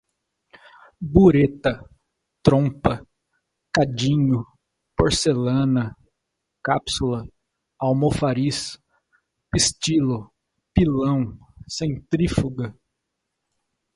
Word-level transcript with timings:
bureta, 1.01 1.73
trompa, 2.43 2.93
cadinho, 3.75 4.39
porcelana, 4.97 5.95
cápsula, 6.63 7.23
almofariz, 7.79 8.79
pistilo, 9.51 10.33
pilão, 10.73 11.37
centrífuga 11.69 12.75